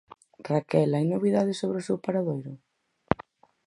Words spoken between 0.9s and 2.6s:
hai novidades sobre o seu paradoiro?